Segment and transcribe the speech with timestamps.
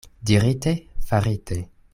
[0.29, 1.59] Dirite, farite.